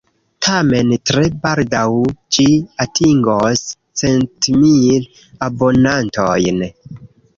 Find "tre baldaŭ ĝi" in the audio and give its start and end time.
1.09-2.47